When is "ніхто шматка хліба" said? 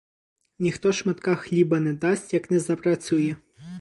0.67-1.79